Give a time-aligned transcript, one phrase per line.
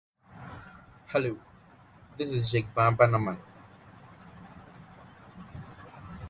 [0.25, 0.35] He
[1.11, 1.39] started
[2.17, 2.31] this
[2.75, 3.43] long line of musicians.